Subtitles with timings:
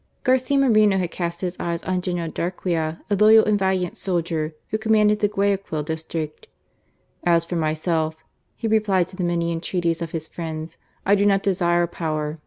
[0.23, 4.77] Garcia Moreno had cast his eyes on General Darquea, a loyal and valiant soldier, who
[4.79, 6.47] commanded the Guayaquil district.
[6.87, 8.15] *' As for myself,"
[8.55, 12.39] he replied to the many entreaties of his friends," I do not desire power.